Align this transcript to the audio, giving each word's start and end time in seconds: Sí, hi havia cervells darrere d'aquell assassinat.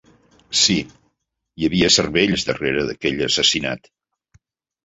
Sí, 0.59 0.77
hi 1.55 1.69
havia 1.69 1.91
cervells 1.97 2.47
darrere 2.49 2.87
d'aquell 2.89 3.23
assassinat. 3.29 3.93